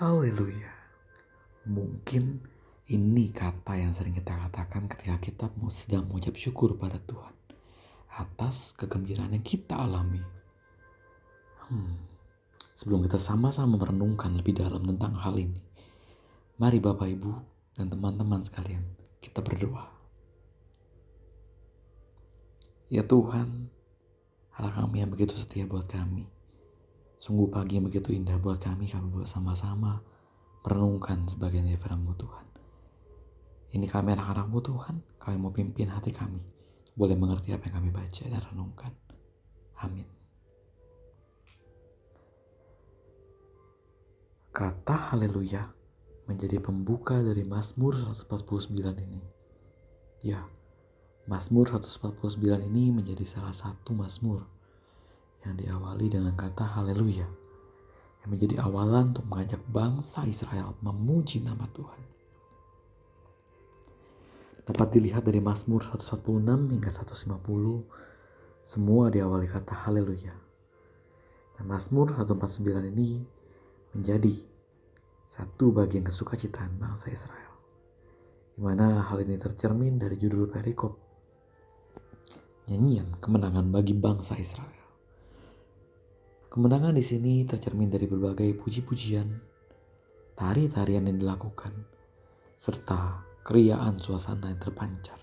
Haleluya. 0.00 0.72
Mungkin 1.68 2.40
ini 2.88 3.28
kata 3.36 3.76
yang 3.76 3.92
sering 3.92 4.16
kita 4.16 4.32
katakan 4.32 4.88
ketika 4.88 5.20
kita 5.20 5.46
sedang 5.68 6.08
mengucap 6.08 6.40
syukur 6.40 6.72
pada 6.80 6.96
Tuhan 7.04 7.36
atas 8.16 8.72
kegembiraan 8.80 9.36
yang 9.36 9.44
kita 9.44 9.76
alami. 9.76 10.24
Hmm, 11.68 12.00
sebelum 12.72 13.04
kita 13.04 13.20
sama-sama 13.20 13.76
merenungkan 13.76 14.40
lebih 14.40 14.56
dalam 14.56 14.88
tentang 14.88 15.20
hal 15.20 15.36
ini, 15.36 15.60
mari 16.56 16.80
Bapak 16.80 17.04
Ibu 17.04 17.32
dan 17.76 17.92
teman-teman 17.92 18.40
sekalian 18.40 18.80
kita 19.20 19.44
berdoa. 19.44 19.84
Ya 22.88 23.04
Tuhan, 23.04 23.68
Allah 24.56 24.72
kami 24.72 25.04
yang 25.04 25.12
begitu 25.12 25.36
setia 25.36 25.68
buat 25.68 25.92
kami. 25.92 26.39
Sungguh 27.20 27.52
pagi 27.52 27.76
yang 27.76 27.84
begitu 27.84 28.16
indah 28.16 28.40
buat 28.40 28.56
kami, 28.64 28.88
kami 28.88 29.12
buat 29.12 29.28
sama-sama 29.28 30.00
merenungkan 30.64 31.28
sebagian 31.28 31.68
dari 31.68 31.76
firman 31.76 32.16
Tuhan. 32.16 32.46
Ini 33.76 33.84
kami 33.84 34.16
anak-anakmu 34.16 34.58
Tuhan, 34.64 34.96
kami 35.20 35.36
mau 35.36 35.52
pimpin 35.52 35.92
hati 35.92 36.16
kami. 36.16 36.40
Boleh 36.96 37.20
mengerti 37.20 37.52
apa 37.52 37.68
yang 37.68 37.76
kami 37.76 37.90
baca 37.92 38.24
dan 38.24 38.40
renungkan. 38.40 38.92
Amin. 39.84 40.08
Kata 44.48 45.12
haleluya 45.12 45.68
menjadi 46.24 46.56
pembuka 46.56 47.20
dari 47.20 47.44
Mazmur 47.44 48.00
149 48.00 48.96
ini. 48.96 49.20
Ya, 50.24 50.40
Mazmur 51.28 51.68
149 51.68 52.64
ini 52.64 52.88
menjadi 52.96 53.28
salah 53.28 53.52
satu 53.52 53.92
Mazmur 53.92 54.59
yang 55.44 55.56
diawali 55.56 56.06
dengan 56.12 56.36
kata 56.36 56.76
haleluya 56.76 57.28
yang 58.20 58.28
menjadi 58.28 58.60
awalan 58.60 59.16
untuk 59.16 59.24
mengajak 59.24 59.62
bangsa 59.72 60.28
Israel 60.28 60.76
memuji 60.84 61.40
nama 61.40 61.64
Tuhan. 61.72 62.04
Dapat 64.68 64.88
dilihat 64.92 65.24
dari 65.24 65.40
Mazmur 65.40 65.82
146 65.88 66.76
hingga 66.76 66.92
150, 66.92 67.32
semua 68.60 69.08
diawali 69.08 69.48
kata 69.48 69.88
haleluya. 69.88 70.36
Dan 71.56 71.64
Mazmur 71.64 72.12
149 72.12 72.92
ini 72.92 73.24
menjadi 73.96 74.44
satu 75.24 75.72
bagian 75.72 76.04
kesukacitaan 76.04 76.76
bangsa 76.76 77.08
Israel. 77.08 77.50
Di 78.54 78.60
mana 78.60 79.00
hal 79.08 79.24
ini 79.24 79.40
tercermin 79.40 79.96
dari 79.96 80.20
judul 80.20 80.46
perikop. 80.46 80.94
Nyanyian 82.68 83.16
kemenangan 83.18 83.72
bagi 83.72 83.96
bangsa 83.96 84.36
Israel. 84.36 84.79
Kemenangan 86.50 86.98
di 86.98 87.04
sini 87.06 87.46
tercermin 87.46 87.94
dari 87.94 88.10
berbagai 88.10 88.58
puji-pujian, 88.58 89.38
tari-tarian 90.34 91.06
yang 91.06 91.22
dilakukan, 91.22 91.70
serta 92.58 93.22
keriaan 93.46 94.02
suasana 94.02 94.50
yang 94.50 94.58
terpancar 94.58 95.14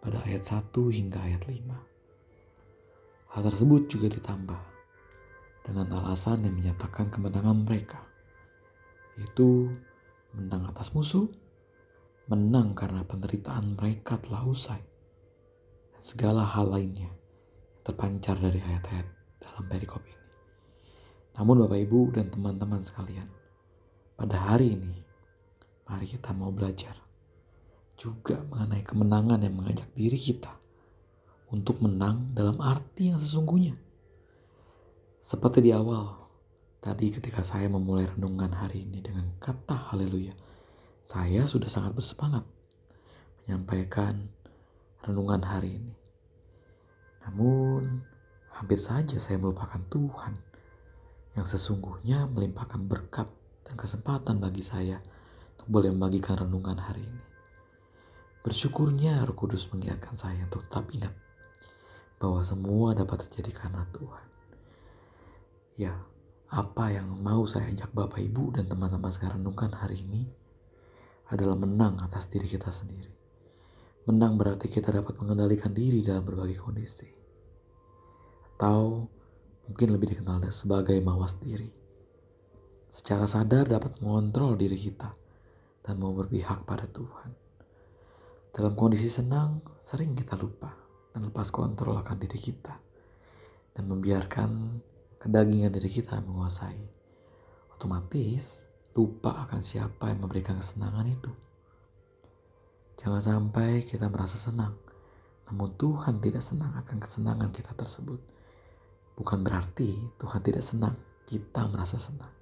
pada 0.00 0.24
ayat 0.24 0.40
1 0.40 0.72
hingga 0.72 1.20
ayat 1.28 1.44
5. 1.44 3.36
Hal 3.36 3.42
tersebut 3.52 3.84
juga 3.84 4.16
ditambah 4.16 4.60
dengan 5.68 5.92
alasan 5.92 6.48
yang 6.48 6.56
menyatakan 6.56 7.12
kemenangan 7.12 7.68
mereka, 7.68 8.00
yaitu 9.20 9.76
menang 10.32 10.72
atas 10.72 10.96
musuh, 10.96 11.28
menang 12.32 12.72
karena 12.72 13.04
penderitaan 13.04 13.76
mereka 13.76 14.16
telah 14.24 14.48
usai, 14.48 14.80
dan 15.92 16.00
segala 16.00 16.48
hal 16.48 16.64
lainnya 16.64 17.12
terpancar 17.84 18.40
dari 18.40 18.56
ayat-ayat 18.56 19.04
dalam 19.36 19.68
perikop 19.68 20.00
ini. 20.08 20.21
Namun 21.32 21.64
Bapak 21.64 21.80
Ibu 21.80 22.12
dan 22.12 22.28
teman-teman 22.28 22.84
sekalian, 22.84 23.28
pada 24.20 24.36
hari 24.36 24.76
ini 24.76 25.00
mari 25.88 26.04
kita 26.04 26.36
mau 26.36 26.52
belajar 26.52 26.92
juga 27.96 28.44
mengenai 28.52 28.84
kemenangan 28.84 29.40
yang 29.40 29.54
mengajak 29.56 29.88
diri 29.96 30.18
kita 30.20 30.52
untuk 31.52 31.80
menang 31.80 32.32
dalam 32.36 32.60
arti 32.60 33.12
yang 33.12 33.20
sesungguhnya. 33.20 33.76
Seperti 35.22 35.64
di 35.64 35.70
awal, 35.72 36.28
tadi 36.82 37.08
ketika 37.14 37.40
saya 37.46 37.70
memulai 37.70 38.10
renungan 38.10 38.52
hari 38.52 38.84
ini 38.84 39.00
dengan 39.00 39.32
kata 39.38 39.92
haleluya, 39.92 40.34
saya 41.00 41.48
sudah 41.48 41.70
sangat 41.70 41.96
bersemangat 41.96 42.44
menyampaikan 43.44 44.28
renungan 45.02 45.42
hari 45.46 45.80
ini. 45.80 45.94
Namun, 47.22 48.02
hampir 48.50 48.78
saja 48.82 49.16
saya 49.16 49.38
melupakan 49.38 49.78
Tuhan 49.86 50.51
yang 51.32 51.48
sesungguhnya 51.48 52.28
melimpahkan 52.28 52.84
berkat 52.84 53.28
dan 53.64 53.74
kesempatan 53.76 54.36
bagi 54.42 54.60
saya 54.60 55.00
untuk 55.56 55.68
boleh 55.68 55.90
membagikan 55.94 56.36
renungan 56.36 56.76
hari 56.76 57.04
ini. 57.04 57.22
Bersyukurnya 58.42 59.22
Roh 59.22 59.38
Kudus 59.38 59.70
mengingatkan 59.70 60.18
saya 60.18 60.42
untuk 60.44 60.66
tetap 60.66 60.90
ingat 60.90 61.14
bahwa 62.18 62.42
semua 62.42 62.92
dapat 62.92 63.26
terjadi 63.26 63.64
karena 63.64 63.86
Tuhan. 63.94 64.26
Ya, 65.78 65.94
apa 66.52 66.92
yang 66.92 67.08
mau 67.22 67.48
saya 67.48 67.70
ajak 67.72 67.96
Bapak 67.96 68.20
Ibu 68.20 68.60
dan 68.60 68.68
teman-teman 68.68 69.08
sekarang 69.08 69.40
renungkan 69.40 69.72
hari 69.72 70.04
ini 70.04 70.28
adalah 71.32 71.56
menang 71.56 71.96
atas 72.04 72.28
diri 72.28 72.44
kita 72.44 72.68
sendiri. 72.68 73.08
Menang 74.04 74.36
berarti 74.36 74.66
kita 74.68 74.92
dapat 74.92 75.16
mengendalikan 75.16 75.72
diri 75.72 76.04
dalam 76.04 76.26
berbagai 76.26 76.58
kondisi. 76.60 77.08
Atau 78.58 79.08
mungkin 79.66 79.94
lebih 79.94 80.16
dikenal 80.16 80.42
sebagai 80.50 80.98
mawas 81.02 81.38
diri. 81.38 81.70
Secara 82.92 83.24
sadar 83.24 83.68
dapat 83.68 83.98
mengontrol 84.04 84.58
diri 84.58 84.76
kita 84.76 85.10
dan 85.82 85.94
mau 85.96 86.12
berpihak 86.12 86.68
pada 86.68 86.84
Tuhan. 86.86 87.32
Dalam 88.52 88.76
kondisi 88.76 89.08
senang, 89.08 89.64
sering 89.80 90.12
kita 90.12 90.36
lupa 90.36 90.76
dan 91.12 91.24
lepas 91.24 91.48
kontrol 91.48 91.96
akan 91.96 92.16
diri 92.20 92.36
kita 92.36 92.76
dan 93.72 93.84
membiarkan 93.88 94.80
kedagingan 95.16 95.72
diri 95.72 95.88
kita 95.88 96.20
menguasai. 96.20 96.80
Otomatis 97.72 98.68
lupa 98.92 99.48
akan 99.48 99.64
siapa 99.64 100.12
yang 100.12 100.20
memberikan 100.20 100.60
kesenangan 100.60 101.08
itu. 101.08 101.32
Jangan 103.00 103.22
sampai 103.24 103.88
kita 103.88 104.06
merasa 104.12 104.36
senang, 104.36 104.76
namun 105.48 105.72
Tuhan 105.80 106.20
tidak 106.20 106.44
senang 106.44 106.76
akan 106.76 107.00
kesenangan 107.00 107.50
kita 107.50 107.72
tersebut. 107.72 108.20
Bukan 109.16 109.44
berarti 109.44 109.96
Tuhan 110.16 110.40
tidak 110.40 110.64
senang 110.64 110.96
kita 111.28 111.68
merasa 111.68 112.00
senang. 112.00 112.32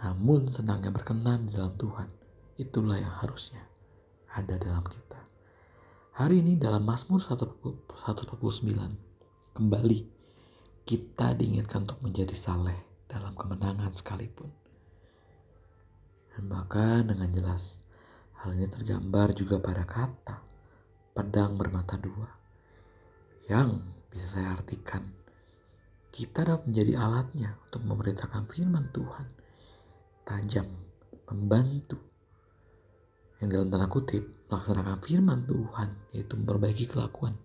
Namun 0.00 0.48
senang 0.48 0.80
yang 0.80 0.96
berkenan 0.96 1.48
di 1.48 1.56
dalam 1.56 1.76
Tuhan, 1.76 2.08
itulah 2.56 2.96
yang 2.96 3.12
harusnya 3.20 3.60
ada 4.32 4.56
dalam 4.56 4.84
kita. 4.84 5.20
Hari 6.16 6.40
ini 6.40 6.56
dalam 6.56 6.84
Mazmur 6.84 7.20
149 7.20 7.92
kembali 9.56 10.00
kita 10.88 11.36
diingatkan 11.36 11.84
untuk 11.84 12.00
menjadi 12.00 12.36
saleh 12.36 12.76
dalam 13.08 13.36
kemenangan 13.36 13.92
sekalipun. 13.92 14.48
Dan 16.32 16.48
bahkan 16.48 17.04
dengan 17.04 17.28
jelas 17.28 17.84
hal 18.40 18.56
ini 18.56 18.72
tergambar 18.72 19.36
juga 19.36 19.60
pada 19.60 19.84
kata 19.84 20.40
pedang 21.12 21.60
bermata 21.60 22.00
dua 22.00 22.32
yang 23.50 23.82
bisa 24.08 24.38
saya 24.38 24.56
artikan 24.56 25.19
kita 26.10 26.42
dapat 26.42 26.66
menjadi 26.66 26.92
alatnya 26.98 27.50
untuk 27.70 27.82
memberitakan 27.86 28.46
firman 28.50 28.90
Tuhan 28.90 29.26
tajam 30.26 30.66
membantu 31.30 31.98
yang 33.40 33.48
dalam 33.48 33.68
tanda 33.72 33.88
kutip 33.88 34.26
melaksanakan 34.50 34.98
firman 35.00 35.46
Tuhan 35.46 35.88
yaitu 36.12 36.34
memperbaiki 36.36 36.90
kelakuan 36.90 37.38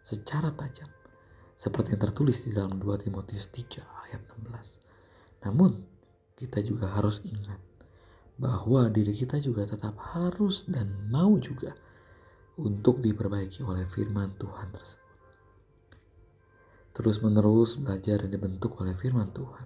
secara 0.00 0.50
tajam 0.56 0.88
seperti 1.60 1.92
yang 1.92 2.02
tertulis 2.08 2.40
di 2.48 2.56
dalam 2.56 2.80
2 2.80 3.04
Timotius 3.04 3.52
3 3.52 3.84
ayat 4.08 4.24
16. 4.32 5.44
Namun 5.44 5.76
kita 6.32 6.64
juga 6.64 6.88
harus 6.88 7.20
ingat 7.20 7.60
bahwa 8.40 8.88
diri 8.88 9.12
kita 9.12 9.36
juga 9.44 9.68
tetap 9.68 9.92
harus 10.16 10.64
dan 10.64 10.88
mau 11.12 11.36
juga 11.36 11.76
untuk 12.56 13.04
diperbaiki 13.04 13.60
oleh 13.60 13.84
firman 13.92 14.32
Tuhan 14.40 14.72
tersebut. 14.72 15.09
Terus 17.00 17.24
menerus 17.24 17.80
belajar 17.80 18.20
dan 18.20 18.28
dibentuk 18.28 18.76
oleh 18.76 18.92
firman 18.92 19.32
Tuhan. 19.32 19.64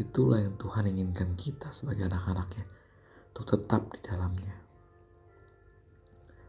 Itulah 0.00 0.40
yang 0.40 0.56
Tuhan 0.56 0.88
inginkan 0.88 1.36
kita 1.36 1.68
sebagai 1.68 2.08
anak-anaknya 2.08 2.64
untuk 3.28 3.44
tetap 3.44 3.92
di 3.92 4.00
dalamnya. 4.00 4.56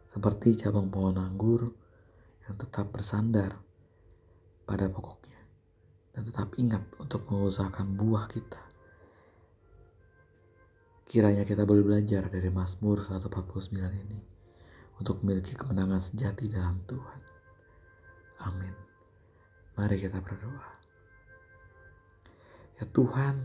Seperti 0.08 0.56
cabang 0.56 0.88
pohon 0.88 1.20
anggur 1.20 1.76
yang 2.48 2.56
tetap 2.56 2.88
bersandar 2.96 3.60
pada 4.64 4.88
pokoknya 4.88 5.44
dan 6.16 6.24
tetap 6.24 6.56
ingat 6.56 6.88
untuk 6.96 7.28
mengusahakan 7.28 7.92
buah 8.00 8.32
kita. 8.32 8.64
Kiranya 11.04 11.44
kita 11.44 11.68
boleh 11.68 11.84
belajar 11.84 12.32
dari 12.32 12.48
Mazmur 12.48 13.04
149 13.04 13.76
ini 13.76 14.20
untuk 15.04 15.20
memiliki 15.20 15.52
kemenangan 15.52 16.00
sejati 16.00 16.48
dalam 16.48 16.80
Tuhan. 16.88 17.20
Amin. 18.48 18.91
Mari 19.80 19.96
kita 20.00 20.20
berdoa. 20.20 20.68
Ya 22.82 22.84
Tuhan, 22.90 23.36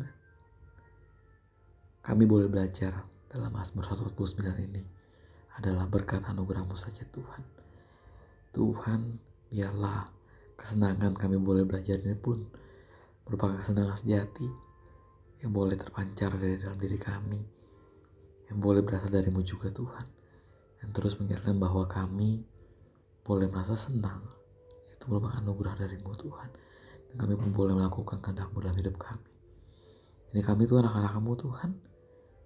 kami 2.02 2.24
boleh 2.24 2.48
belajar 2.50 3.04
dalam 3.30 3.52
Mazmur 3.52 3.84
149 3.84 4.66
ini 4.66 4.82
adalah 5.58 5.84
berkat 5.90 6.24
anugerahmu 6.24 6.74
saja 6.74 7.04
Tuhan. 7.08 7.42
Tuhan, 8.56 9.00
biarlah 9.52 10.08
kesenangan 10.56 11.12
kami 11.12 11.36
boleh 11.36 11.68
belajar 11.68 12.00
ini 12.00 12.16
pun 12.16 12.48
merupakan 13.28 13.60
kesenangan 13.60 13.98
sejati 13.98 14.48
yang 15.44 15.52
boleh 15.52 15.76
terpancar 15.76 16.32
dari 16.40 16.56
dalam 16.56 16.80
diri 16.80 16.96
kami, 16.96 17.42
yang 18.48 18.58
boleh 18.58 18.80
berasal 18.80 19.12
darimu 19.12 19.44
juga 19.44 19.68
Tuhan, 19.68 20.06
yang 20.80 20.90
terus 20.96 21.20
mengingatkan 21.20 21.60
bahwa 21.60 21.84
kami 21.84 22.40
boleh 23.26 23.50
merasa 23.50 23.76
senang, 23.76 24.24
itu 25.06 25.14
merupakan 25.14 25.38
anugerah 25.38 25.78
darimu 25.78 26.18
Tuhan, 26.18 26.50
dan 27.06 27.14
kami 27.14 27.38
pun 27.38 27.54
boleh 27.54 27.78
melakukan 27.78 28.18
kehendakmu 28.18 28.58
dalam 28.58 28.74
hidup 28.74 28.98
kami. 28.98 29.30
Ini 30.34 30.42
kami 30.42 30.66
Tuhan 30.66 30.82
anak-anakmu 30.82 31.32
Tuhan, 31.38 31.70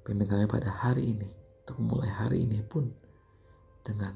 pimpin 0.04 0.28
kami 0.28 0.44
pada 0.44 0.68
hari 0.68 1.16
ini, 1.16 1.32
untuk 1.64 1.80
memulai 1.80 2.12
hari 2.12 2.44
ini 2.44 2.60
pun 2.60 2.92
dengan 3.80 4.12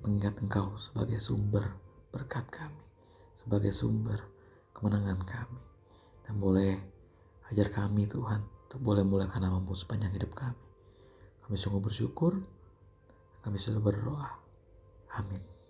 mengingat 0.00 0.40
Engkau 0.40 0.72
sebagai 0.80 1.20
sumber 1.20 1.68
berkat 2.08 2.48
kami, 2.48 2.80
sebagai 3.36 3.76
sumber 3.76 4.24
kemenangan 4.72 5.20
kami. 5.28 5.60
Dan 6.24 6.40
boleh 6.40 6.80
ajar 7.52 7.68
kami 7.68 8.08
Tuhan 8.08 8.40
untuk 8.40 8.80
boleh 8.80 9.04
muliakan 9.04 9.52
namamu 9.52 9.76
sepanjang 9.76 10.16
hidup 10.16 10.32
kami. 10.32 10.64
Kami 11.44 11.60
sungguh 11.60 11.84
bersyukur, 11.84 12.40
kami 13.44 13.60
selalu 13.60 13.92
berdoa. 13.92 14.40
Amin. 15.12 15.61